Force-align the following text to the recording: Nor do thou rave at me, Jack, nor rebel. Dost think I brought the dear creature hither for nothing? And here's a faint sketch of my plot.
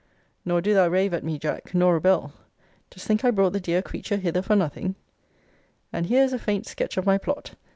Nor 0.45 0.61
do 0.61 0.73
thou 0.73 0.87
rave 0.87 1.13
at 1.13 1.23
me, 1.23 1.37
Jack, 1.37 1.75
nor 1.75 1.93
rebel. 1.93 2.33
Dost 2.89 3.05
think 3.05 3.23
I 3.23 3.29
brought 3.29 3.53
the 3.53 3.59
dear 3.59 3.83
creature 3.83 4.17
hither 4.17 4.41
for 4.41 4.55
nothing? 4.55 4.95
And 5.93 6.07
here's 6.07 6.33
a 6.33 6.39
faint 6.39 6.65
sketch 6.65 6.97
of 6.97 7.05
my 7.05 7.19
plot. 7.19 7.53